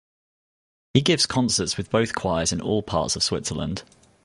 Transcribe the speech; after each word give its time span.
He 0.95 1.01
gives 1.01 1.27
concerts 1.27 1.77
with 1.77 1.91
both 1.91 2.15
choirs 2.15 2.51
in 2.51 2.59
all 2.59 2.81
parts 2.81 3.15
of 3.15 3.21
Switzerland. 3.21 3.83